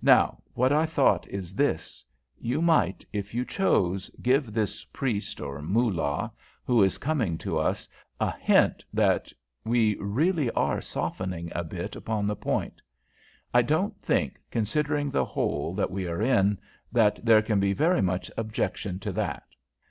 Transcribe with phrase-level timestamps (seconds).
[0.00, 2.02] Now, what I thought is this.
[2.40, 6.32] You might, if you chose, give this priest, or Moolah,
[6.64, 7.86] who is coming to us,
[8.18, 9.30] a hint that
[9.66, 12.80] we really are softening a bit upon the point.
[13.52, 16.58] I don't think, considering the hole that we are in,
[16.90, 19.44] that there can be very much objection to that.